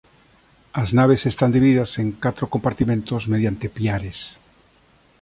[0.81, 4.19] As naves están divididas en catro compartimentos mediante piares.